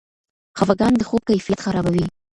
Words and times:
خفګان 0.57 0.93
د 0.97 1.01
خوب 1.09 1.21
کیفیت 1.29 1.59
خرابوي. 1.65 2.05